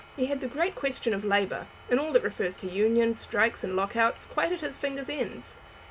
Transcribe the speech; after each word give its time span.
He 0.15 0.25
had 0.25 0.41
the 0.41 0.47
great 0.47 0.73
question 0.73 1.13
of 1.13 1.23
labour, 1.23 1.67
and 1.87 1.99
all 1.99 2.11
that 2.13 2.23
refers 2.23 2.57
to 2.57 2.67
unions, 2.67 3.19
strikes, 3.19 3.63
and 3.63 3.75
lock 3.75 3.95
outs, 3.95 4.25
quite 4.25 4.51
at 4.51 4.61
his 4.61 4.75
fingers' 4.75 5.11
ends. 5.11 5.59